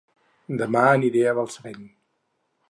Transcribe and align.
Dema 0.61 0.81
aniré 0.93 1.21
a 1.29 1.35
Balsareny 1.41 1.85